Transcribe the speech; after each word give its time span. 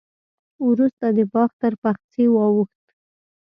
وروسته 0.67 1.05
د 1.17 1.19
باغ 1.33 1.49
تر 1.61 1.73
پخڅې 1.81 2.25
واوښت. 2.35 2.83